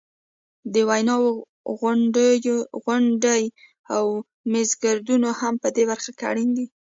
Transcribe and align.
د 0.73 0.75
ویناوو 0.89 1.31
غونډې 2.85 3.43
او 3.95 4.05
میزګردونه 4.51 5.29
هم 5.39 5.53
په 5.63 5.67
دې 5.75 5.83
برخه 5.89 6.11
کې 6.17 6.23
اړین 6.31 6.49
دي. 6.57 6.65